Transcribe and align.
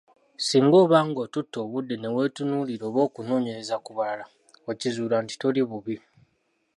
Singa 0.47 0.75
obanga 0.83 1.19
otutte 1.25 1.57
obudde 1.65 1.95
neweetunuulira 1.97 2.83
oba 2.87 2.99
okunoonyereza 3.07 3.75
ku 3.85 3.91
balala 3.97 4.25
okizuula 4.71 5.15
nti 5.23 5.33
toli 5.41 5.61
bubi. 5.69 5.95